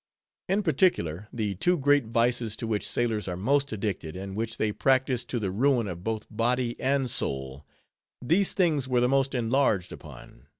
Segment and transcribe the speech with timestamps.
[0.49, 4.71] In particular, the two great vices to which sailors are most addicted, and which they
[4.71, 7.67] practice to the ruin of both body and soul;
[8.19, 10.47] these things, were the most enlarged upon.